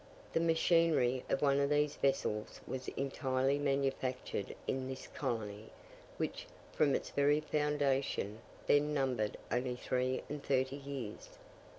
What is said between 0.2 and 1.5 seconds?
The machinery of